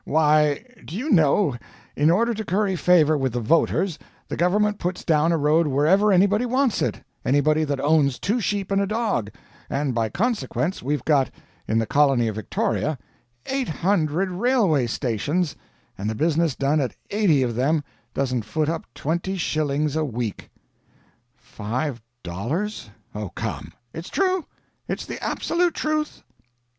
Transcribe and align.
Why, 0.03 0.65
do 0.83 0.95
you 0.95 1.11
know, 1.11 1.55
in 1.95 2.09
order 2.09 2.33
to 2.33 2.43
curry 2.43 2.75
favor 2.75 3.15
with 3.15 3.33
the 3.33 3.39
voters, 3.39 3.99
the 4.29 4.35
government 4.35 4.79
puts 4.79 5.05
down 5.05 5.31
a 5.31 5.37
road 5.37 5.67
wherever 5.67 6.11
anybody 6.11 6.43
wants 6.43 6.81
it 6.81 7.03
anybody 7.23 7.63
that 7.65 7.79
owns 7.79 8.17
two 8.17 8.39
sheep 8.39 8.71
and 8.71 8.81
a 8.81 8.87
dog; 8.87 9.29
and 9.69 9.93
by 9.93 10.09
consequence 10.09 10.81
we've 10.81 11.05
got, 11.05 11.29
in 11.67 11.77
the 11.77 11.85
colony 11.85 12.27
of 12.27 12.33
Victoria, 12.33 12.97
800 13.45 14.31
railway 14.31 14.87
stations, 14.87 15.55
and 15.99 16.09
the 16.09 16.15
business 16.15 16.55
done 16.55 16.81
at 16.81 16.95
eighty 17.11 17.43
of 17.43 17.53
them 17.53 17.83
doesn't 18.15 18.41
foot 18.41 18.69
up 18.69 18.85
twenty 18.95 19.37
shillings 19.37 19.95
a 19.95 20.03
week." 20.03 20.49
"Five 21.35 22.01
dollars? 22.23 22.89
Oh, 23.13 23.29
come!" 23.35 23.71
"It's 23.93 24.09
true. 24.09 24.47
It's 24.87 25.05
the 25.05 25.21
absolute 25.23 25.75
truth." 25.75 26.23